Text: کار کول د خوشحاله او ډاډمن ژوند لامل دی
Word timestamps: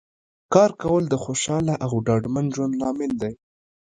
کار 0.53 0.71
کول 0.81 1.03
د 1.09 1.15
خوشحاله 1.23 1.73
او 1.85 1.91
ډاډمن 2.07 2.45
ژوند 2.55 2.73
لامل 2.81 3.11
دی 3.21 3.33